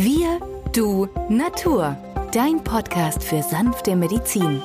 Wir, 0.00 0.38
du, 0.72 1.08
Natur. 1.28 1.96
Dein 2.32 2.62
Podcast 2.62 3.24
für 3.24 3.42
sanfte 3.42 3.96
Medizin. 3.96 4.62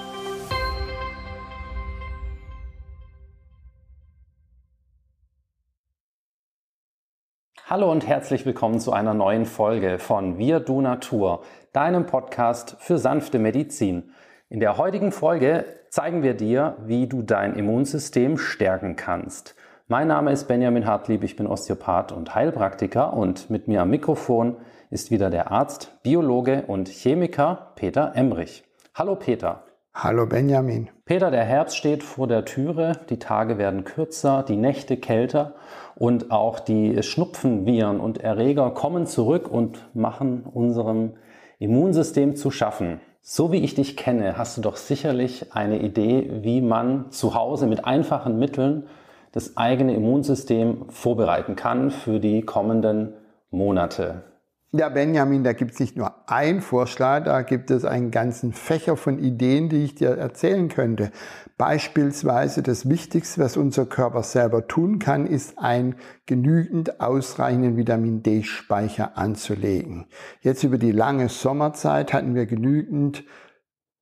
Hallo 7.65 7.91
und 7.91 8.05
herzlich 8.05 8.45
willkommen 8.45 8.79
zu 8.79 8.93
einer 8.93 9.15
neuen 9.15 9.47
Folge 9.47 9.97
von 9.97 10.37
Wir, 10.37 10.59
du, 10.59 10.81
Natur, 10.81 11.41
deinem 11.71 12.05
Podcast 12.05 12.75
für 12.77 12.99
sanfte 12.99 13.39
Medizin. 13.39 14.11
In 14.49 14.59
der 14.59 14.77
heutigen 14.77 15.11
Folge 15.11 15.65
zeigen 15.89 16.21
wir 16.21 16.35
dir, 16.35 16.77
wie 16.85 17.07
du 17.07 17.23
dein 17.23 17.55
Immunsystem 17.55 18.37
stärken 18.37 18.95
kannst. 18.95 19.55
Mein 19.87 20.09
Name 20.09 20.31
ist 20.31 20.47
Benjamin 20.47 20.85
Hartlieb, 20.85 21.23
ich 21.23 21.35
bin 21.35 21.47
Osteopath 21.47 22.11
und 22.11 22.35
Heilpraktiker 22.35 23.13
und 23.13 23.49
mit 23.49 23.67
mir 23.67 23.81
am 23.81 23.89
Mikrofon 23.89 24.57
ist 24.93 25.09
wieder 25.09 25.31
der 25.31 25.51
Arzt, 25.51 25.91
Biologe 26.03 26.65
und 26.67 26.87
Chemiker 26.87 27.71
Peter 27.75 28.11
Emrich. 28.15 28.63
Hallo 28.93 29.15
Peter. 29.15 29.63
Hallo 29.91 30.27
Benjamin. 30.27 30.89
Peter, 31.05 31.31
der 31.31 31.43
Herbst 31.43 31.77
steht 31.77 32.03
vor 32.03 32.27
der 32.27 32.45
Türe, 32.45 32.93
die 33.09 33.17
Tage 33.17 33.57
werden 33.57 33.85
kürzer, 33.85 34.43
die 34.47 34.55
Nächte 34.55 34.97
kälter 34.97 35.55
und 35.95 36.31
auch 36.31 36.59
die 36.59 37.01
Schnupfenviren 37.01 37.99
und 37.99 38.19
Erreger 38.19 38.69
kommen 38.69 39.07
zurück 39.07 39.49
und 39.49 39.79
machen 39.95 40.43
unserem 40.43 41.13
Immunsystem 41.57 42.35
zu 42.35 42.51
schaffen. 42.51 42.99
So 43.19 43.51
wie 43.51 43.63
ich 43.63 43.73
dich 43.73 43.97
kenne, 43.97 44.37
hast 44.37 44.57
du 44.57 44.61
doch 44.61 44.75
sicherlich 44.75 45.55
eine 45.55 45.79
Idee, 45.79 46.29
wie 46.43 46.61
man 46.61 47.09
zu 47.09 47.33
Hause 47.33 47.65
mit 47.65 47.85
einfachen 47.85 48.37
Mitteln 48.37 48.85
das 49.31 49.57
eigene 49.57 49.95
Immunsystem 49.95 50.85
vorbereiten 50.89 51.55
kann 51.55 51.89
für 51.89 52.19
die 52.19 52.43
kommenden 52.43 53.13
Monate. 53.49 54.32
Ja, 54.75 54.89
Benjamin, 54.89 55.43
da 55.43 55.53
gibt 55.53 55.73
es 55.73 55.79
nicht 55.79 55.97
nur 55.97 56.27
einen 56.27 56.59
Vorschlag, 56.59 57.25
da 57.25 57.43
gibt 57.43 57.69
es 57.69 57.85
einen 57.85 58.09
ganzen 58.09 58.53
Fächer 58.53 58.97
von 58.97 59.19
Ideen, 59.19 59.69
die 59.69 59.83
ich 59.83 59.93
dir 59.93 60.17
erzählen 60.17 60.67
könnte. 60.67 61.11
Beispielsweise 61.59 62.63
das 62.63 62.89
Wichtigste, 62.89 63.39
was 63.39 63.55
unser 63.55 63.85
Körper 63.85 64.23
selber 64.23 64.67
tun 64.67 64.97
kann, 64.97 65.27
ist 65.27 65.59
ein 65.59 65.93
genügend 66.25 66.99
ausreichenden 67.01 67.77
Vitamin 67.77 68.23
D-Speicher 68.23 69.15
anzulegen. 69.15 70.07
Jetzt 70.41 70.63
über 70.63 70.79
die 70.79 70.91
lange 70.91 71.29
Sommerzeit 71.29 72.11
hatten 72.11 72.33
wir 72.33 72.47
genügend 72.47 73.25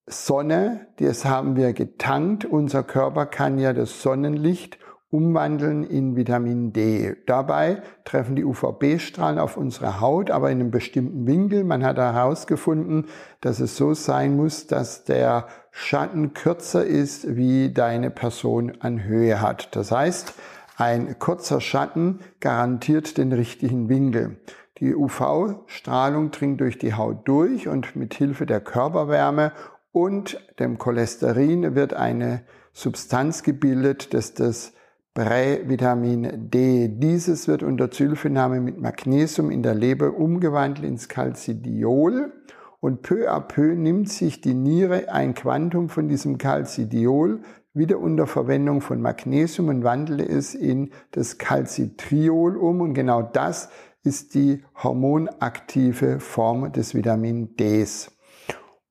Sonne, 0.08 0.88
das 1.00 1.25
haben 1.25 1.58
wir 1.58 1.73
getankt. 1.73 2.45
Unser 2.45 2.83
Körper 2.83 3.25
kann 3.25 3.59
ja 3.59 3.73
das 3.73 4.02
Sonnenlicht 4.02 4.78
umwandeln 5.11 5.83
in 5.83 6.15
Vitamin 6.15 6.71
D. 6.71 7.15
Dabei 7.27 7.83
treffen 8.05 8.35
die 8.35 8.45
UVB-Strahlen 8.45 9.37
auf 9.37 9.57
unsere 9.57 9.99
Haut, 9.99 10.31
aber 10.31 10.49
in 10.49 10.61
einem 10.61 10.71
bestimmten 10.71 11.27
Winkel. 11.27 11.63
Man 11.65 11.83
hat 11.83 11.97
herausgefunden, 11.97 13.05
dass 13.41 13.59
es 13.59 13.75
so 13.75 13.93
sein 13.93 14.37
muss, 14.37 14.67
dass 14.67 15.03
der 15.03 15.47
Schatten 15.71 16.33
kürzer 16.33 16.85
ist, 16.85 17.35
wie 17.35 17.73
deine 17.73 18.09
Person 18.09 18.73
an 18.79 19.03
Höhe 19.03 19.41
hat. 19.41 19.75
Das 19.75 19.91
heißt, 19.91 20.33
ein 20.77 21.19
kurzer 21.19 21.59
Schatten 21.59 22.21
garantiert 22.39 23.17
den 23.17 23.33
richtigen 23.33 23.89
Winkel. 23.89 24.37
Die 24.79 24.95
UV-Strahlung 24.95 26.31
dringt 26.31 26.61
durch 26.61 26.77
die 26.77 26.93
Haut 26.93 27.27
durch 27.27 27.67
und 27.67 27.95
mit 27.95 28.13
Hilfe 28.13 28.45
der 28.45 28.61
Körperwärme 28.61 29.51
und 29.91 30.39
dem 30.57 30.77
Cholesterin 30.77 31.75
wird 31.75 31.93
eine 31.93 32.43
Substanz 32.71 33.43
gebildet, 33.43 34.13
dass 34.13 34.33
das 34.33 34.73
Prävitamin 35.13 36.49
D. 36.49 36.87
Dieses 36.87 37.49
wird 37.49 37.63
unter 37.63 37.91
Zuhilfenahme 37.91 38.61
mit 38.61 38.79
Magnesium 38.79 39.51
in 39.51 39.61
der 39.61 39.75
Leber 39.75 40.13
umgewandelt 40.15 40.87
ins 40.87 41.09
Calcidiol 41.09 42.31
und 42.79 43.01
peu 43.01 43.29
à 43.29 43.41
peu 43.41 43.75
nimmt 43.75 44.07
sich 44.07 44.39
die 44.39 44.53
Niere 44.53 45.11
ein 45.11 45.33
Quantum 45.33 45.89
von 45.89 46.07
diesem 46.07 46.38
Calcidiol 46.38 47.41
wieder 47.73 48.00
unter 48.00 48.25
Verwendung 48.25 48.79
von 48.79 49.01
Magnesium 49.01 49.67
und 49.67 49.83
wandelt 49.83 50.29
es 50.29 50.55
in 50.55 50.91
das 51.11 51.38
Calcitriol 51.38 52.55
um 52.55 52.79
und 52.79 52.94
genau 52.94 53.21
das 53.21 53.67
ist 54.03 54.33
die 54.33 54.63
hormonaktive 54.81 56.21
Form 56.21 56.71
des 56.71 56.95
Vitamin 56.95 57.57
Ds. 57.57 58.11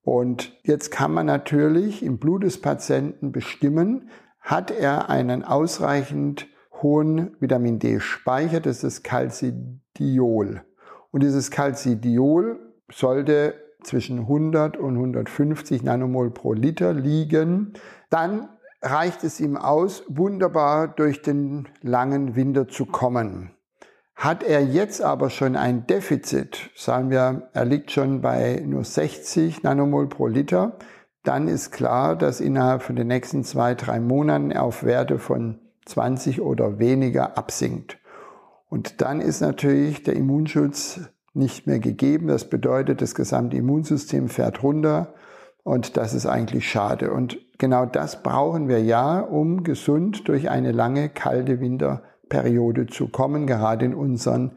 Und 0.03 0.57
jetzt 0.63 0.91
kann 0.91 1.13
man 1.13 1.25
natürlich 1.25 2.03
im 2.03 2.17
Blut 2.17 2.43
des 2.43 2.61
Patienten 2.61 3.31
bestimmen, 3.31 4.09
hat 4.41 4.71
er 4.71 5.09
einen 5.09 5.43
ausreichend 5.43 6.47
hohen 6.81 7.35
Vitamin 7.39 7.79
D-Speicher, 7.79 8.59
das 8.59 8.83
ist 8.83 9.03
Calcidiol. 9.03 10.63
Und 11.11 11.23
dieses 11.23 11.51
Calcidiol 11.51 12.59
sollte 12.91 13.53
zwischen 13.83 14.19
100 14.19 14.77
und 14.77 14.95
150 14.95 15.83
Nanomol 15.83 16.31
pro 16.31 16.53
Liter 16.53 16.93
liegen. 16.93 17.73
Dann 18.09 18.49
reicht 18.81 19.23
es 19.23 19.39
ihm 19.39 19.57
aus, 19.57 20.03
wunderbar 20.07 20.87
durch 20.87 21.21
den 21.21 21.67
langen 21.81 22.35
Winter 22.35 22.67
zu 22.67 22.85
kommen. 22.85 23.51
Hat 24.15 24.43
er 24.43 24.63
jetzt 24.63 25.01
aber 25.01 25.29
schon 25.29 25.55
ein 25.55 25.87
Defizit, 25.87 26.69
sagen 26.75 27.09
wir, 27.09 27.49
er 27.53 27.65
liegt 27.65 27.91
schon 27.91 28.21
bei 28.21 28.61
nur 28.65 28.83
60 28.83 29.63
Nanomol 29.63 30.09
pro 30.09 30.27
Liter, 30.27 30.77
dann 31.23 31.47
ist 31.47 31.71
klar, 31.71 32.15
dass 32.15 32.41
innerhalb 32.41 32.83
von 32.83 32.95
den 32.95 33.07
nächsten 33.07 33.43
zwei, 33.43 33.75
drei 33.75 33.99
Monaten 33.99 34.51
er 34.51 34.63
auf 34.63 34.83
Werte 34.83 35.19
von 35.19 35.59
20 35.85 36.41
oder 36.41 36.79
weniger 36.79 37.37
absinkt. 37.37 37.97
Und 38.69 39.01
dann 39.01 39.21
ist 39.21 39.41
natürlich 39.41 40.03
der 40.03 40.15
Immunschutz 40.15 41.01
nicht 41.33 41.67
mehr 41.67 41.79
gegeben. 41.79 42.27
Das 42.27 42.49
bedeutet, 42.49 43.01
das 43.01 43.15
gesamte 43.15 43.57
Immunsystem 43.57 44.29
fährt 44.29 44.63
runter 44.63 45.13
und 45.63 45.97
das 45.97 46.13
ist 46.13 46.25
eigentlich 46.25 46.69
schade. 46.69 47.11
Und 47.11 47.37
genau 47.57 47.85
das 47.85 48.23
brauchen 48.23 48.67
wir 48.67 48.81
ja, 48.81 49.19
um 49.19 49.63
gesund 49.63 50.27
durch 50.27 50.49
eine 50.49 50.71
lange 50.71 51.09
kalte 51.09 51.59
Winterperiode 51.59 52.87
zu 52.87 53.07
kommen, 53.07 53.45
gerade 53.45 53.85
in 53.85 53.93
unseren 53.93 54.53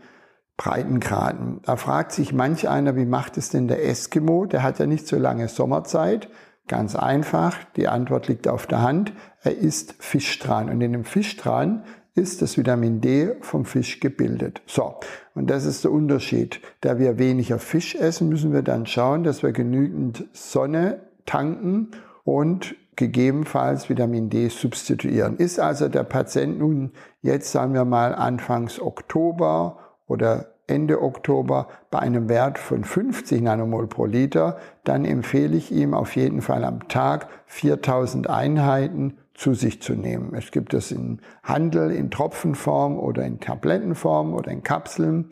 Breitengraden. 0.57 1.61
Da 1.65 1.77
fragt 1.77 2.13
sich 2.13 2.33
manch 2.33 2.69
einer, 2.69 2.97
wie 2.97 3.07
macht 3.07 3.37
es 3.37 3.51
denn 3.51 3.69
der 3.69 3.85
Eskimo? 3.89 4.47
Der 4.47 4.63
hat 4.63 4.79
ja 4.79 4.87
nicht 4.87 5.07
so 5.07 5.19
lange 5.19 5.49
Sommerzeit. 5.49 6.29
Ganz 6.67 6.97
einfach, 6.97 7.59
die 7.77 7.89
Antwort 7.89 8.29
liegt 8.29 8.49
auf 8.49 8.67
der 8.67 8.81
Hand. 8.81 9.13
Er 9.43 9.57
isst 9.57 9.97
Fischtran 9.99 10.71
und 10.71 10.81
in 10.81 10.93
dem 10.93 11.05
Fischtran 11.05 11.85
ist 12.15 12.43
das 12.43 12.57
Vitamin 12.57 13.01
D 13.01 13.35
vom 13.41 13.65
Fisch 13.65 14.01
gebildet. 14.01 14.63
So, 14.67 14.95
und 15.35 15.51
das 15.51 15.67
ist 15.67 15.85
der 15.85 15.91
Unterschied. 15.91 16.61
Da 16.81 16.99
wir 16.99 17.19
weniger 17.19 17.59
Fisch 17.59 17.95
essen, 17.95 18.29
müssen 18.29 18.53
wir 18.53 18.63
dann 18.63 18.87
schauen, 18.87 19.25
dass 19.25 19.43
wir 19.43 19.53
genügend 19.53 20.25
Sonne 20.33 21.01
tanken 21.27 21.91
und 22.23 22.77
gegebenenfalls 22.97 23.89
Vitamin 23.91 24.31
D 24.31 24.49
substituieren. 24.49 25.37
Ist 25.37 25.59
also 25.59 25.89
der 25.89 26.05
Patient 26.05 26.59
nun 26.59 26.93
jetzt, 27.21 27.51
sagen 27.51 27.75
wir 27.75 27.85
mal, 27.85 28.15
Anfangs 28.15 28.81
Oktober 28.81 29.79
oder 30.07 30.54
Ende 30.67 31.03
Oktober 31.03 31.69
bei 31.91 31.99
einem 31.99 32.29
Wert 32.29 32.59
von 32.59 32.85
50 32.85 33.43
Nanomol 33.43 33.87
pro 33.87 34.07
Liter, 34.07 34.59
dann 34.85 35.05
empfehle 35.05 35.57
ich 35.57 35.71
ihm 35.71 35.95
auf 35.95 36.17
jeden 36.17 36.41
Fall 36.41 36.65
am 36.65 36.89
Tag 36.89 37.29
4000 37.47 38.31
Einheiten 38.31 39.19
zu 39.35 39.55
sich 39.55 39.83
zu 39.83 39.95
nehmen. 39.95 40.35
Es 40.35 40.51
gibt 40.51 40.75
es 40.75 40.91
im 40.93 41.21
Handel 41.43 41.91
in 41.91 42.11
Tropfenform 42.11 42.99
oder 42.99 43.25
in 43.25 43.41
Tablettenform 43.41 44.33
oder 44.33 44.51
in 44.51 44.63
Kapseln. 44.63 45.29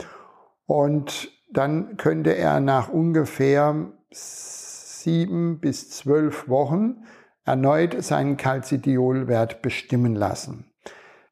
Und 0.67 1.31
dann 1.53 1.97
könnte 1.97 2.37
er 2.37 2.61
nach 2.61 2.89
ungefähr 2.89 3.93
sieben 4.11 5.61
bis 5.61 5.91
zwölf 5.91 6.49
Wochen 6.49 7.05
erneut 7.45 8.03
seinen 8.03 8.37
Calcidiolwert 8.37 9.63
bestimmen 9.63 10.15
lassen. 10.15 10.72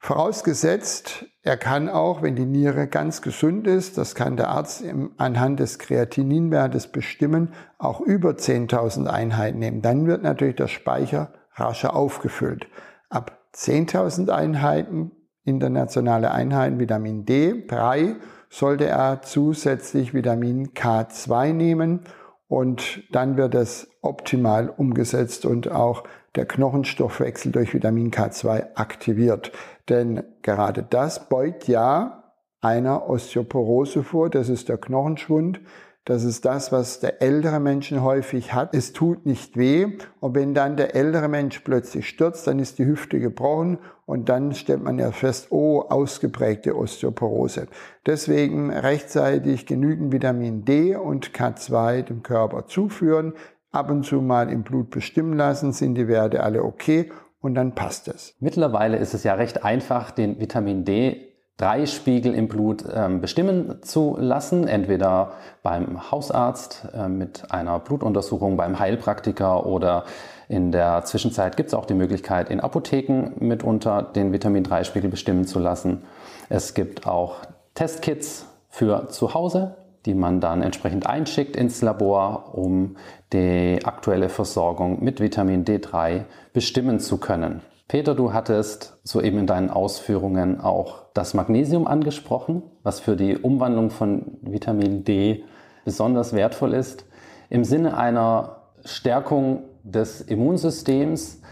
Vorausgesetzt, 0.03 1.27
er 1.43 1.59
kann 1.59 1.91
auch, 1.91 2.23
wenn 2.23 2.35
die 2.35 2.47
Niere 2.47 2.87
ganz 2.87 3.21
gesund 3.21 3.67
ist, 3.67 3.99
das 3.99 4.15
kann 4.15 4.39
der 4.39 4.49
Arzt 4.49 4.83
anhand 5.19 5.61
des 5.61 5.79
Kreatininwertes 5.79 6.89
bestimmen, 6.89 7.53
auch 7.77 8.01
über 8.01 8.31
10.000 8.31 9.07
Einheiten 9.07 9.59
nehmen. 9.59 9.83
Dann 9.83 10.07
wird 10.07 10.23
natürlich 10.23 10.57
der 10.57 10.69
Speicher 10.69 11.35
rascher 11.55 11.95
aufgefüllt. 11.95 12.67
Ab 13.11 13.39
10.000 13.55 14.31
Einheiten, 14.31 15.13
internationale 15.45 16.31
Einheiten 16.31 16.79
Vitamin 16.79 17.27
D3, 17.27 18.17
sollte 18.49 18.87
er 18.87 19.21
zusätzlich 19.21 20.15
Vitamin 20.15 20.71
K2 20.71 21.53
nehmen 21.53 22.05
und 22.49 23.03
dann 23.13 23.37
wird 23.37 23.55
es 23.55 23.89
optimal 24.01 24.71
umgesetzt 24.71 25.45
und 25.45 25.71
auch 25.71 26.05
der 26.37 26.47
Knochenstoffwechsel 26.47 27.53
durch 27.53 27.75
Vitamin 27.75 28.11
K2 28.11 28.77
aktiviert. 28.77 29.53
Denn 29.89 30.23
gerade 30.43 30.83
das 30.89 31.29
beugt 31.29 31.67
ja 31.69 32.35
einer 32.61 33.09
Osteoporose 33.09 34.05
vor, 34.05 34.31
das 34.31 34.49
ist 34.49 34.69
der 34.69 34.79
Knochenschwund. 34.79 35.61
Das 36.07 36.25
ist 36.25 36.47
das, 36.47 36.73
was 36.73 36.99
der 37.01 37.21
ältere 37.21 37.61
Mensch 37.61 37.93
häufig 37.93 38.55
hat. 38.55 38.75
Es 38.75 38.95
tut 38.95 39.27
nicht 39.27 39.59
weh. 39.59 39.99
Und 40.19 40.35
wenn 40.35 40.55
dann 40.55 40.77
der 40.77 40.95
ältere 40.95 41.29
Mensch 41.29 41.61
plötzlich 41.61 42.09
stürzt, 42.09 42.47
dann 42.47 42.59
ist 42.59 42.79
die 42.79 42.87
Hüfte 42.87 43.21
gebrochen 43.21 43.79
und 44.07 44.31
dann 44.31 44.55
stellt 44.55 44.83
man 44.83 44.99
ja 44.99 45.13
fest, 45.13 45.49
oh, 45.51 45.83
ausgeprägte 45.83 46.75
Osteoporose. 46.75 47.69
Deswegen 48.07 48.71
rechtzeitig 48.71 49.67
genügend 49.67 50.11
Vitamin 50.11 50.65
D 50.65 50.97
und 50.97 51.33
K2 51.33 52.03
dem 52.03 52.23
Körper 52.23 52.67
zuführen, 52.67 53.35
ab 53.71 53.91
und 53.91 54.05
zu 54.05 54.21
mal 54.21 54.51
im 54.51 54.63
Blut 54.63 54.91
bestimmen 54.91 55.37
lassen, 55.37 55.73
sind 55.73 55.95
die 55.95 56.09
Werte 56.09 56.43
alle 56.43 56.63
okay 56.63 57.11
und 57.41 57.55
dann 57.55 57.75
passt 57.75 58.09
es. 58.09 58.35
Mittlerweile 58.41 58.97
ist 58.97 59.15
es 59.15 59.25
ja 59.25 59.35
recht 59.35 59.65
einfach, 59.65 60.11
den 60.11 60.41
Vitamin 60.41 60.85
D 60.85 61.27
drei 61.61 61.85
Spiegel 61.85 62.35
im 62.35 62.49
Blut 62.49 62.85
ähm, 62.93 63.21
bestimmen 63.21 63.83
zu 63.83 64.17
lassen, 64.19 64.67
entweder 64.67 65.33
beim 65.63 66.11
Hausarzt 66.11 66.89
äh, 66.95 67.07
mit 67.07 67.53
einer 67.53 67.79
Blutuntersuchung, 67.81 68.57
beim 68.57 68.79
Heilpraktiker 68.79 69.67
oder 69.67 70.05
in 70.49 70.73
der 70.73 71.05
Zwischenzeit 71.05 71.59
gibt 71.59 71.69
es 71.69 71.75
auch 71.75 71.85
die 71.85 71.95
Möglichkeit, 71.95 72.49
in 72.49 72.61
Apotheken 72.61 73.33
mitunter 73.39 74.03
den 74.03 74.33
Vitamin-3-Spiegel 74.33 75.11
bestimmen 75.11 75.45
zu 75.45 75.59
lassen. 75.59 76.03
Es 76.49 76.73
gibt 76.73 77.07
auch 77.07 77.37
Testkits 77.75 78.47
für 78.69 79.09
zu 79.09 79.35
Hause, 79.35 79.77
die 80.07 80.15
man 80.15 80.41
dann 80.41 80.63
entsprechend 80.63 81.07
einschickt 81.07 81.57
ins 81.57 81.83
Labor, 81.83 82.55
um 82.55 82.97
die 83.33 83.79
aktuelle 83.85 84.29
Versorgung 84.29 85.03
mit 85.03 85.21
Vitamin 85.21 85.65
D3 85.65 86.25
bestimmen 86.53 87.01
zu 87.01 87.19
können. 87.19 87.63
Peter, 87.89 88.15
du 88.15 88.33
hattest 88.33 88.99
soeben 89.03 89.39
in 89.41 89.47
deinen 89.47 89.69
Ausführungen 89.69 90.61
auch 90.61 91.03
das 91.13 91.35
Magnesium 91.35 91.87
angesprochen, 91.87 92.63
was 92.83 93.01
für 93.01 93.17
die 93.17 93.37
Umwandlung 93.37 93.91
von 93.91 94.39
Vitamin 94.43 95.05
D 95.05 95.45
besonders 95.85 96.33
wertvoll 96.33 96.73
ist. 96.73 97.05
Im 97.49 97.65
Sinne 97.65 97.97
einer 97.97 98.61
Stärkung 98.85 99.65
des 99.83 100.21
Immunsystems 100.21 101.43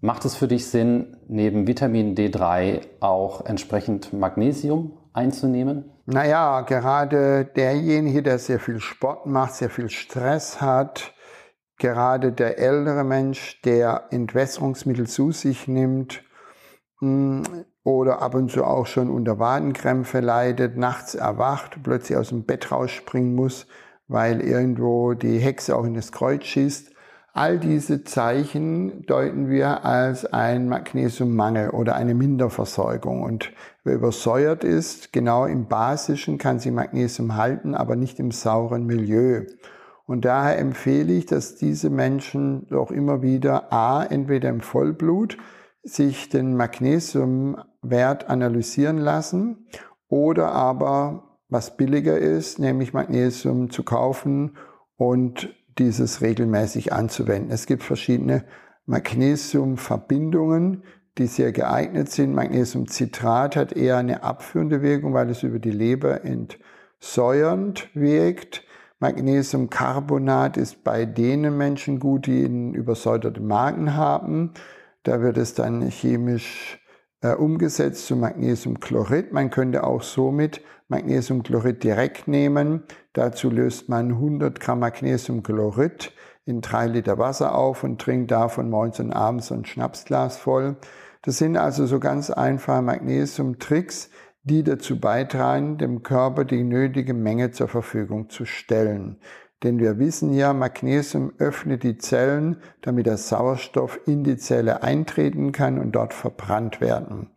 macht 0.00 0.24
es 0.24 0.34
für 0.34 0.48
dich 0.48 0.66
Sinn, 0.66 1.18
neben 1.28 1.66
Vitamin 1.66 2.14
D3 2.14 2.80
auch 3.00 3.44
entsprechend 3.44 4.12
Magnesium 4.14 4.92
einzunehmen? 5.12 5.90
Naja, 6.06 6.62
gerade 6.62 7.44
derjenige, 7.44 8.22
der 8.22 8.38
sehr 8.38 8.60
viel 8.60 8.80
Sport 8.80 9.26
macht, 9.26 9.54
sehr 9.54 9.70
viel 9.70 9.90
Stress 9.90 10.60
hat, 10.60 11.14
gerade 11.78 12.32
der 12.32 12.58
ältere 12.58 13.04
Mensch, 13.04 13.60
der 13.62 14.08
Entwässerungsmittel 14.10 15.06
zu 15.06 15.32
sich 15.32 15.68
nimmt 15.68 16.22
hm, 16.98 17.42
oder 17.82 18.22
ab 18.22 18.34
und 18.34 18.50
zu 18.50 18.64
auch 18.64 18.86
schon 18.86 19.10
unter 19.10 19.38
Wadenkrämpfe 19.38 20.20
leidet, 20.20 20.76
nachts 20.76 21.14
erwacht, 21.14 21.78
plötzlich 21.82 22.18
aus 22.18 22.28
dem 22.28 22.44
Bett 22.44 22.70
rausspringen 22.70 23.34
muss, 23.34 23.66
weil 24.06 24.40
irgendwo 24.40 25.14
die 25.14 25.38
Hexe 25.38 25.76
auch 25.76 25.84
in 25.84 25.94
das 25.94 26.12
Kreuz 26.12 26.44
schießt. 26.44 26.92
All 27.32 27.58
diese 27.58 28.02
Zeichen 28.02 29.06
deuten 29.06 29.48
wir 29.48 29.84
als 29.84 30.24
ein 30.26 30.68
Magnesiummangel 30.68 31.70
oder 31.70 31.94
eine 31.94 32.14
Minderversorgung. 32.14 33.22
Und 33.22 33.52
wer 33.84 33.94
übersäuert 33.94 34.64
ist, 34.64 35.12
genau 35.12 35.46
im 35.46 35.68
Basischen 35.68 36.38
kann 36.38 36.58
sie 36.58 36.72
Magnesium 36.72 37.36
halten, 37.36 37.76
aber 37.76 37.94
nicht 37.94 38.18
im 38.18 38.32
sauren 38.32 38.84
Milieu. 38.84 39.44
Und 40.06 40.24
daher 40.24 40.58
empfehle 40.58 41.12
ich, 41.12 41.26
dass 41.26 41.54
diese 41.54 41.88
Menschen 41.88 42.66
doch 42.68 42.90
immer 42.90 43.22
wieder 43.22 43.72
A, 43.72 44.02
entweder 44.02 44.48
im 44.48 44.60
Vollblut 44.60 45.38
sich 45.84 46.28
den 46.30 46.56
Magnesiumwert 46.56 48.28
analysieren 48.28 48.98
lassen 48.98 49.68
oder 50.08 50.50
aber, 50.50 51.38
was 51.48 51.76
billiger 51.76 52.18
ist, 52.18 52.58
nämlich 52.58 52.92
Magnesium 52.92 53.70
zu 53.70 53.84
kaufen 53.84 54.56
und 54.96 55.54
dieses 55.78 56.20
regelmäßig 56.20 56.92
anzuwenden. 56.92 57.50
Es 57.50 57.66
gibt 57.66 57.82
verschiedene 57.82 58.44
Magnesiumverbindungen, 58.86 60.84
die 61.18 61.26
sehr 61.26 61.52
geeignet 61.52 62.10
sind. 62.10 62.34
Magnesiumcitrat 62.34 63.56
hat 63.56 63.72
eher 63.72 63.98
eine 63.98 64.22
abführende 64.22 64.82
Wirkung, 64.82 65.14
weil 65.14 65.30
es 65.30 65.42
über 65.42 65.58
die 65.58 65.70
Leber 65.70 66.24
entsäuernd 66.24 67.88
wirkt. 67.94 68.64
Magnesiumcarbonat 68.98 70.56
ist 70.56 70.84
bei 70.84 71.06
denen 71.06 71.56
Menschen 71.56 72.00
gut, 72.00 72.26
die 72.26 72.44
einen 72.44 72.74
übersäuerten 72.74 73.46
Magen 73.46 73.94
haben. 73.94 74.52
Da 75.02 75.22
wird 75.22 75.38
es 75.38 75.54
dann 75.54 75.88
chemisch 75.88 76.78
äh, 77.22 77.32
umgesetzt 77.32 78.06
zu 78.06 78.16
Magnesiumchlorid. 78.16 79.32
Man 79.32 79.50
könnte 79.50 79.84
auch 79.84 80.02
somit 80.02 80.62
Magnesiumchlorid 80.90 81.82
direkt 81.82 82.28
nehmen. 82.28 82.82
Dazu 83.12 83.50
löst 83.50 83.88
man 83.88 84.10
100 84.10 84.60
Gramm 84.60 84.80
Magnesiumchlorid 84.80 86.12
in 86.44 86.60
drei 86.60 86.86
Liter 86.86 87.18
Wasser 87.18 87.54
auf 87.54 87.84
und 87.84 88.00
trinkt 88.00 88.30
davon 88.30 88.70
morgens 88.70 89.00
und 89.00 89.12
abends 89.12 89.50
ein 89.52 89.64
Schnapsglas 89.64 90.36
voll. 90.36 90.76
Das 91.22 91.38
sind 91.38 91.56
also 91.56 91.86
so 91.86 92.00
ganz 92.00 92.30
einfache 92.30 92.82
Magnesium-Tricks, 92.82 94.10
die 94.42 94.64
dazu 94.64 94.98
beitragen, 94.98 95.78
dem 95.78 96.02
Körper 96.02 96.44
die 96.44 96.64
nötige 96.64 97.14
Menge 97.14 97.50
zur 97.50 97.68
Verfügung 97.68 98.30
zu 98.30 98.46
stellen. 98.46 99.18
Denn 99.62 99.78
wir 99.78 99.98
wissen 99.98 100.32
ja, 100.32 100.54
Magnesium 100.54 101.32
öffnet 101.38 101.82
die 101.82 101.98
Zellen, 101.98 102.56
damit 102.80 103.06
der 103.06 103.18
Sauerstoff 103.18 104.00
in 104.06 104.24
die 104.24 104.38
Zelle 104.38 104.82
eintreten 104.82 105.52
kann 105.52 105.78
und 105.78 105.92
dort 105.92 106.14
verbrannt 106.14 106.80
werden. 106.80 107.30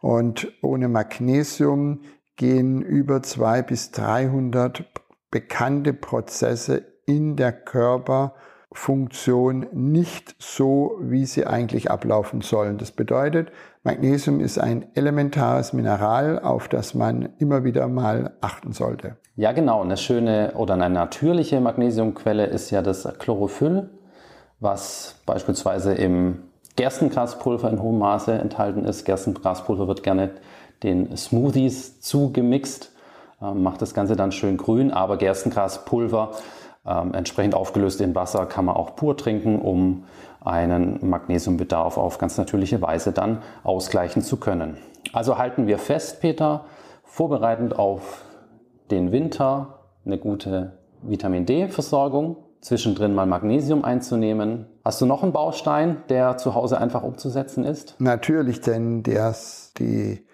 Und 0.00 0.50
ohne 0.62 0.88
Magnesium 0.88 2.00
gehen 2.38 2.80
über 2.80 3.22
zwei 3.22 3.60
bis 3.60 3.90
300 3.90 4.84
bekannte 5.30 5.92
Prozesse 5.92 6.86
in 7.04 7.36
der 7.36 7.52
Körperfunktion 7.52 9.66
nicht 9.72 10.34
so, 10.38 10.96
wie 11.00 11.26
sie 11.26 11.46
eigentlich 11.46 11.90
ablaufen 11.90 12.40
sollen. 12.40 12.78
Das 12.78 12.92
bedeutet, 12.92 13.52
Magnesium 13.82 14.40
ist 14.40 14.58
ein 14.58 14.86
elementares 14.94 15.74
Mineral, 15.74 16.38
auf 16.38 16.68
das 16.68 16.94
man 16.94 17.30
immer 17.38 17.64
wieder 17.64 17.88
mal 17.88 18.36
achten 18.40 18.72
sollte. 18.72 19.16
Ja, 19.36 19.52
genau. 19.52 19.82
Eine 19.82 19.96
schöne 19.96 20.52
oder 20.56 20.74
eine 20.74 20.90
natürliche 20.90 21.60
Magnesiumquelle 21.60 22.46
ist 22.46 22.70
ja 22.70 22.82
das 22.82 23.08
Chlorophyll, 23.18 23.88
was 24.60 25.16
beispielsweise 25.26 25.94
im 25.94 26.44
Gerstengraspulver 26.76 27.68
in 27.70 27.82
hohem 27.82 27.98
Maße 27.98 28.32
enthalten 28.32 28.84
ist. 28.84 29.04
Gerstengraspulver 29.04 29.88
wird 29.88 30.04
gerne 30.04 30.30
den 30.82 31.16
Smoothies 31.16 32.00
zugemixt, 32.00 32.92
äh, 33.40 33.52
macht 33.52 33.82
das 33.82 33.94
Ganze 33.94 34.16
dann 34.16 34.32
schön 34.32 34.56
grün, 34.56 34.92
aber 34.92 35.16
Gerstengraspulver 35.16 36.32
ähm, 36.86 37.14
entsprechend 37.14 37.54
aufgelöst 37.54 38.00
in 38.00 38.14
Wasser 38.14 38.46
kann 38.46 38.64
man 38.64 38.76
auch 38.76 38.96
pur 38.96 39.16
trinken, 39.16 39.60
um 39.60 40.04
einen 40.40 41.08
Magnesiumbedarf 41.08 41.98
auf 41.98 42.18
ganz 42.18 42.38
natürliche 42.38 42.80
Weise 42.80 43.12
dann 43.12 43.42
ausgleichen 43.64 44.22
zu 44.22 44.38
können. 44.38 44.78
Also 45.12 45.38
halten 45.38 45.66
wir 45.66 45.78
fest, 45.78 46.20
Peter, 46.20 46.64
vorbereitend 47.04 47.78
auf 47.78 48.24
den 48.90 49.12
Winter 49.12 49.80
eine 50.04 50.18
gute 50.18 50.78
Vitamin 51.02 51.44
D-Versorgung, 51.44 52.36
zwischendrin 52.60 53.14
mal 53.14 53.26
Magnesium 53.26 53.84
einzunehmen. 53.84 54.66
Hast 54.84 55.00
du 55.00 55.06
noch 55.06 55.22
einen 55.22 55.32
Baustein, 55.32 55.98
der 56.08 56.38
zu 56.38 56.54
Hause 56.54 56.78
einfach 56.78 57.02
umzusetzen 57.02 57.64
ist? 57.64 57.96
Natürlich, 57.98 58.60
denn 58.60 59.02
das, 59.02 59.72
die 59.78 60.24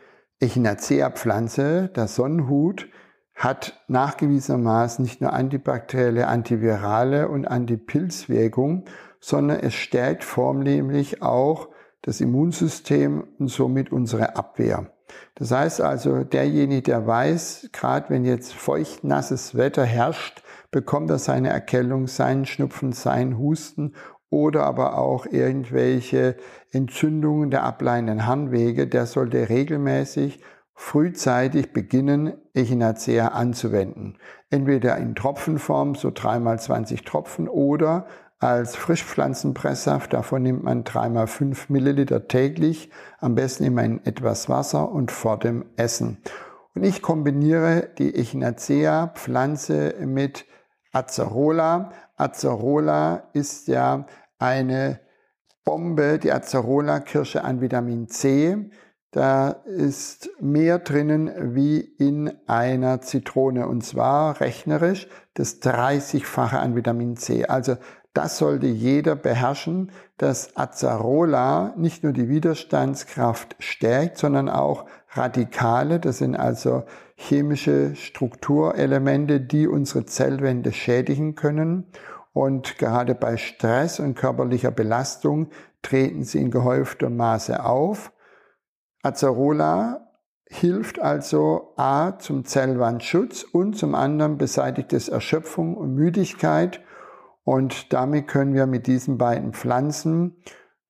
Echinacea-Pflanze, 0.44 1.88
der 1.88 2.06
Sonnenhut, 2.06 2.88
hat 3.34 3.82
nachgewiesenermaßen 3.88 5.02
nicht 5.02 5.20
nur 5.20 5.32
antibakterielle, 5.32 6.28
antivirale 6.28 7.28
und 7.28 7.46
Antipilzwirkung, 7.46 8.84
sondern 9.20 9.60
es 9.60 9.74
stärkt 9.74 10.22
vornehmlich 10.22 11.22
auch 11.22 11.68
das 12.02 12.20
Immunsystem 12.20 13.24
und 13.38 13.48
somit 13.48 13.90
unsere 13.90 14.36
Abwehr. 14.36 14.90
Das 15.34 15.50
heißt 15.50 15.80
also, 15.80 16.22
derjenige, 16.24 16.82
der 16.82 17.06
weiß, 17.06 17.70
gerade 17.72 18.10
wenn 18.10 18.24
jetzt 18.24 18.52
feucht, 18.52 19.04
nasses 19.04 19.56
Wetter 19.56 19.84
herrscht, 19.84 20.42
bekommt 20.70 21.10
er 21.10 21.18
seine 21.18 21.50
Erkältung, 21.50 22.06
seinen 22.06 22.46
Schnupfen, 22.46 22.92
seinen 22.92 23.38
Husten 23.38 23.94
oder 24.34 24.64
aber 24.64 24.98
auch 24.98 25.26
irgendwelche 25.26 26.34
Entzündungen 26.72 27.52
der 27.52 27.62
ableitenden 27.62 28.26
Harnwege, 28.26 28.88
der 28.88 29.06
sollte 29.06 29.48
regelmäßig 29.48 30.40
frühzeitig 30.74 31.72
beginnen, 31.72 32.34
Echinacea 32.52 33.28
anzuwenden. 33.28 34.18
Entweder 34.50 34.96
in 34.96 35.14
Tropfenform, 35.14 35.94
so 35.94 36.10
dreimal 36.12 36.58
20 36.58 37.04
Tropfen, 37.04 37.48
oder 37.48 38.06
als 38.40 38.74
Frischpflanzenpresssaft. 38.74 40.12
Davon 40.12 40.42
nimmt 40.42 40.64
man 40.64 40.82
dreimal 40.82 41.28
fünf 41.28 41.68
Milliliter 41.70 42.26
täglich, 42.26 42.90
am 43.20 43.36
besten 43.36 43.62
immer 43.62 43.84
in 43.84 44.04
etwas 44.04 44.48
Wasser 44.48 44.90
und 44.90 45.12
vor 45.12 45.38
dem 45.38 45.64
Essen. 45.76 46.18
Und 46.74 46.82
ich 46.82 47.02
kombiniere 47.02 47.88
die 47.98 48.16
Echinacea-Pflanze 48.16 49.94
mit 50.04 50.44
Acerola. 50.92 51.92
Acerola 52.16 53.28
ist 53.32 53.68
ja 53.68 54.06
eine 54.38 55.00
Bombe, 55.64 56.18
die 56.18 56.32
Acerola-Kirsche 56.32 57.42
an 57.44 57.60
Vitamin 57.60 58.08
C 58.08 58.70
da 59.14 59.50
ist 59.64 60.28
mehr 60.40 60.80
drinnen 60.80 61.54
wie 61.54 61.78
in 61.78 62.32
einer 62.48 63.00
Zitrone 63.00 63.68
und 63.68 63.84
zwar 63.84 64.40
rechnerisch 64.40 65.06
das 65.34 65.62
30-fache 65.62 66.58
an 66.58 66.74
Vitamin 66.74 67.16
C. 67.16 67.44
Also 67.44 67.76
das 68.12 68.38
sollte 68.38 68.66
jeder 68.66 69.14
beherrschen, 69.14 69.92
dass 70.16 70.56
Acerola 70.56 71.74
nicht 71.76 72.02
nur 72.02 72.12
die 72.12 72.28
Widerstandskraft 72.28 73.54
stärkt, 73.60 74.18
sondern 74.18 74.48
auch 74.48 74.86
Radikale, 75.10 76.00
das 76.00 76.18
sind 76.18 76.34
also 76.34 76.82
chemische 77.14 77.94
Strukturelemente, 77.94 79.40
die 79.40 79.68
unsere 79.68 80.06
Zellwände 80.06 80.72
schädigen 80.72 81.36
können. 81.36 81.86
Und 82.34 82.78
gerade 82.78 83.14
bei 83.14 83.38
Stress 83.38 84.00
und 84.00 84.16
körperlicher 84.16 84.72
Belastung 84.72 85.48
treten 85.82 86.24
sie 86.24 86.40
in 86.40 86.50
gehäuftem 86.50 87.16
Maße 87.16 87.64
auf. 87.64 88.12
Acerola 89.02 90.10
hilft 90.46 91.00
also 91.00 91.72
A 91.76 92.18
zum 92.18 92.44
Zellwandschutz 92.44 93.44
und 93.44 93.78
zum 93.78 93.94
anderen 93.94 94.36
beseitigt 94.36 94.92
es 94.92 95.08
Erschöpfung 95.08 95.76
und 95.76 95.94
Müdigkeit 95.94 96.80
und 97.44 97.92
damit 97.92 98.26
können 98.26 98.54
wir 98.54 98.66
mit 98.66 98.88
diesen 98.88 99.16
beiden 99.16 99.52
Pflanzen 99.52 100.36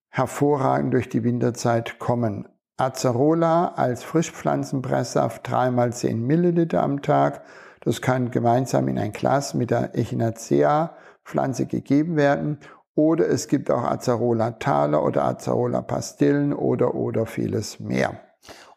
hervorragend 0.08 0.94
durch 0.94 1.08
die 1.08 1.24
Winterzeit 1.24 1.98
kommen. 1.98 2.48
Acerola 2.78 3.68
als 3.74 4.02
Frischpflanzenpresssaft 4.02 5.48
dreimal 5.48 5.92
10 5.92 6.26
Milliliter 6.26 6.82
am 6.82 7.02
Tag. 7.02 7.42
Das 7.80 8.00
kann 8.00 8.30
gemeinsam 8.30 8.88
in 8.88 8.98
ein 8.98 9.12
Glas 9.12 9.52
mit 9.52 9.70
der 9.70 9.96
Echinacea 9.96 10.96
Pflanze 11.24 11.66
gegeben 11.66 12.16
werden 12.16 12.58
oder 12.94 13.28
es 13.28 13.48
gibt 13.48 13.70
auch 13.70 13.82
Acerola-Taler 13.82 15.02
oder 15.04 15.24
Acerola-Pastillen 15.24 16.52
oder, 16.52 16.94
oder 16.94 17.26
vieles 17.26 17.80
mehr. 17.80 18.20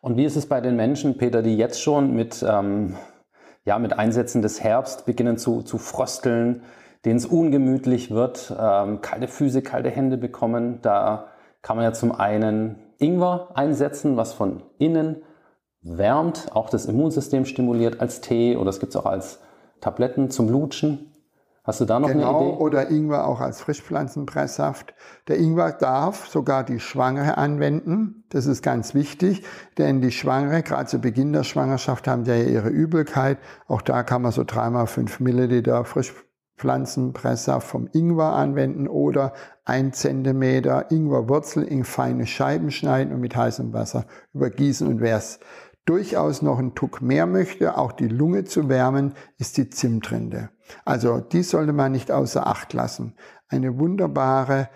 Und 0.01 0.17
wie 0.17 0.25
ist 0.25 0.35
es 0.35 0.47
bei 0.47 0.61
den 0.61 0.75
Menschen, 0.75 1.17
Peter, 1.17 1.41
die 1.41 1.57
jetzt 1.57 1.81
schon 1.81 2.15
mit, 2.15 2.43
ähm, 2.47 2.95
ja, 3.65 3.77
mit 3.77 3.97
Einsätzen 3.97 4.41
des 4.41 4.63
Herbst 4.63 5.05
beginnen 5.05 5.37
zu, 5.37 5.61
zu 5.61 5.77
frösteln, 5.77 6.63
denen 7.05 7.17
es 7.17 7.25
ungemütlich 7.25 8.11
wird, 8.11 8.55
ähm, 8.59 9.01
kalte 9.01 9.27
Füße, 9.27 9.61
kalte 9.61 9.89
Hände 9.89 10.17
bekommen? 10.17 10.79
Da 10.81 11.27
kann 11.61 11.75
man 11.75 11.83
ja 11.83 11.93
zum 11.93 12.11
einen 12.11 12.79
Ingwer 12.97 13.49
einsetzen, 13.55 14.17
was 14.17 14.33
von 14.33 14.63
innen 14.79 15.23
wärmt, 15.81 16.55
auch 16.55 16.69
das 16.69 16.85
Immunsystem 16.85 17.45
stimuliert 17.45 18.01
als 18.01 18.21
Tee 18.21 18.55
oder 18.55 18.69
es 18.69 18.79
gibt 18.79 18.93
es 18.93 18.95
auch 18.95 19.05
als 19.05 19.39
Tabletten 19.79 20.29
zum 20.31 20.49
Lutschen. 20.49 21.06
Hast 21.67 21.81
du 21.81 21.86
da 21.86 22.00
noch 22.00 22.07
genau, 22.07 22.39
eine 22.39 22.47
Idee? 22.47 22.57
Oder 22.59 22.89
Ingwer 22.89 23.27
auch 23.27 23.41
als 23.41 23.59
Frischpflanzenpresssaft. 23.59 24.93
Der 25.27 25.38
Ingwer 25.38 25.74
darf 25.74 26.29
sogar 26.29 26.63
die 26.63 26.79
Schwangere 26.79 27.38
anwenden. 27.38 28.24
Das 28.29 28.45
ist 28.45 28.62
ganz 28.62 28.93
wichtig, 28.93 29.43
denn 29.77 30.00
die 30.00 30.12
Schwangere, 30.12 30.63
gerade 30.63 30.86
zu 30.86 31.00
Beginn 31.00 31.33
der 31.33 31.43
Schwangerschaft, 31.43 32.07
haben 32.07 32.24
ja 32.24 32.38
ihre 32.38 32.69
Übelkeit. 32.69 33.38
Auch 33.67 33.81
da 33.81 34.03
kann 34.03 34.21
man 34.21 34.31
so 34.31 34.45
dreimal 34.45 34.88
fünf 34.88 35.19
Milliliter 35.19 35.83
Frischpflanzenpresssaft 35.83 37.67
vom 37.67 37.89
Ingwer 37.91 38.31
anwenden 38.31 38.88
oder 38.88 39.33
ein 39.65 39.91
Zentimeter 39.91 40.89
Ingwerwurzel 40.89 41.63
in 41.63 41.83
feine 41.83 42.27
Scheiben 42.27 42.71
schneiden 42.71 43.13
und 43.13 43.19
mit 43.19 43.36
heißem 43.36 43.74
Wasser 43.74 44.05
übergießen. 44.33 44.88
Und 44.88 45.01
wer 45.01 45.17
es 45.17 45.41
durchaus 45.88 46.41
noch 46.41 46.60
einen 46.60 46.75
Tuck 46.75 47.01
mehr 47.01 47.25
möchte, 47.25 47.77
auch 47.77 47.91
die 47.91 48.08
Lunge 48.08 48.44
zu 48.44 48.70
wärmen, 48.70 49.13
ist 49.38 49.58
die 49.58 49.70
Zimtrinde. 49.70 50.50
Also 50.86 51.20
die 51.20 51.44
sollte 51.44 51.74
man 51.74 51.91
nicht 51.91 52.12
außer 52.12 52.46
Acht 52.46 52.74
lassen. 52.74 53.15
Eine 53.48 53.79
wunderbare 53.79 54.70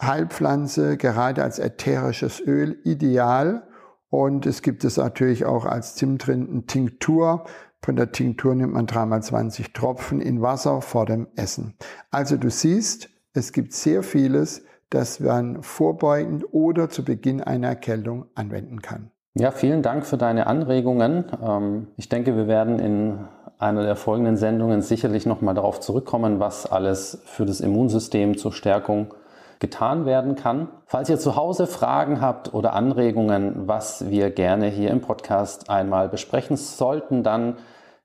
Heilpflanze, 0.00 0.96
gerade 0.96 1.42
als 1.42 1.58
ätherisches 1.58 2.40
Öl, 2.40 2.78
ideal. 2.84 3.68
Und 4.08 4.46
es 4.46 4.62
gibt 4.62 4.84
es 4.84 4.96
natürlich 4.96 5.44
auch 5.44 5.64
als 5.64 5.96
Zimtrinden-Tinktur. 5.96 7.44
Von 7.82 7.96
der 7.96 8.12
Tinktur 8.12 8.54
nimmt 8.54 8.74
man 8.74 8.86
dreimal 8.86 9.22
20 9.22 9.72
Tropfen 9.72 10.20
in 10.20 10.40
Wasser 10.40 10.80
vor 10.82 11.06
dem 11.06 11.26
Essen. 11.34 11.76
Also 12.10 12.36
du 12.36 12.50
siehst, 12.50 13.10
es 13.32 13.52
gibt 13.52 13.72
sehr 13.72 14.02
vieles, 14.02 14.62
das 14.90 15.20
man 15.20 15.62
vorbeugend 15.62 16.44
oder 16.52 16.88
zu 16.90 17.04
Beginn 17.04 17.40
einer 17.40 17.68
Erkältung 17.68 18.26
anwenden 18.34 18.82
kann. 18.82 19.10
Ja, 19.34 19.50
vielen 19.50 19.80
Dank 19.80 20.04
für 20.04 20.18
deine 20.18 20.46
Anregungen. 20.46 21.24
Ähm, 21.42 21.86
ich 21.96 22.10
denke, 22.10 22.36
wir 22.36 22.48
werden 22.48 22.78
in 22.78 23.20
einer 23.58 23.82
der 23.82 23.96
folgenden 23.96 24.36
Sendungen 24.36 24.82
sicherlich 24.82 25.24
nochmal 25.24 25.54
darauf 25.54 25.80
zurückkommen, 25.80 26.38
was 26.38 26.70
alles 26.70 27.22
für 27.24 27.46
das 27.46 27.60
Immunsystem 27.60 28.36
zur 28.36 28.52
Stärkung 28.52 29.14
getan 29.58 30.04
werden 30.04 30.34
kann. 30.34 30.68
Falls 30.84 31.08
ihr 31.08 31.18
zu 31.18 31.34
Hause 31.36 31.66
Fragen 31.66 32.20
habt 32.20 32.52
oder 32.52 32.74
Anregungen, 32.74 33.66
was 33.68 34.10
wir 34.10 34.28
gerne 34.30 34.66
hier 34.66 34.90
im 34.90 35.00
Podcast 35.00 35.70
einmal 35.70 36.10
besprechen 36.10 36.58
sollten, 36.58 37.22
dann 37.22 37.56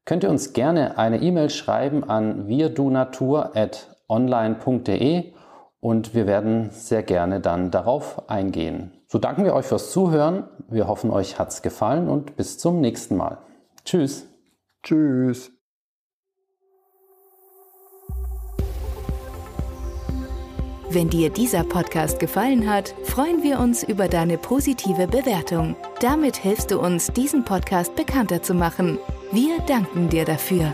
könnt 0.06 0.24
ihr 0.24 0.30
uns 0.30 0.54
gerne 0.54 0.98
eine 0.98 1.22
E-Mail 1.22 1.50
schreiben 1.50 2.10
an 2.10 2.48
wirdunatur.online.de 2.48 5.34
und 5.82 6.16
wir 6.16 6.26
werden 6.26 6.70
sehr 6.70 7.04
gerne 7.04 7.42
dann 7.42 7.70
darauf 7.70 8.30
eingehen. 8.30 8.97
So 9.08 9.20
danken 9.20 9.46
wir 9.46 9.54
euch 9.54 9.66
fürs 9.66 9.92
Zuhören. 9.92 10.44
Wir 10.68 10.88
hoffen, 10.88 11.12
euch 11.12 11.40
hat's 11.40 11.62
gefallen 11.62 12.10
und 12.10 12.36
bis 12.36 12.58
zum 12.58 12.82
nächsten 12.82 13.16
Mal. 13.16 13.38
Tschüss. 13.86 14.28
Tschüss. 14.84 15.52
Wenn 20.90 21.10
dir 21.10 21.30
dieser 21.30 21.64
Podcast 21.64 22.20
gefallen 22.20 22.70
hat, 22.70 22.96
freuen 23.04 23.44
wir 23.44 23.60
uns 23.60 23.84
über 23.84 24.08
deine 24.08 24.38
positive 24.38 25.08
Bewertung. 25.08 25.76
Damit 26.00 26.38
hilfst 26.38 26.72
du 26.72 26.80
uns, 26.80 27.08
diesen 27.08 27.44
Podcast 27.44 27.96
bekannter 27.96 28.42
zu 28.42 28.54
machen. 28.54 28.98
Wir 29.32 29.60
danken 29.68 30.10
dir 30.10 30.24
dafür. 30.24 30.74